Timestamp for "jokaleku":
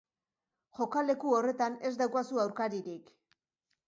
0.77-1.33